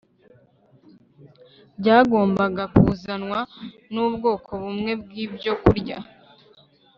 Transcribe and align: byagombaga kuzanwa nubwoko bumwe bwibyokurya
byagombaga 1.79 2.63
kuzanwa 2.79 3.39
nubwoko 3.93 4.49
bumwe 4.61 4.91
bwibyokurya 5.01 5.97